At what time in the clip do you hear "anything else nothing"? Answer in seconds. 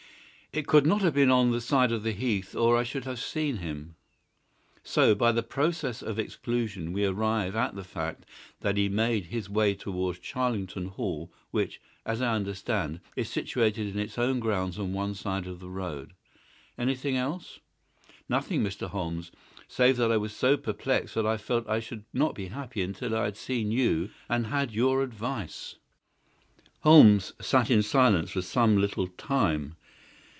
16.77-18.61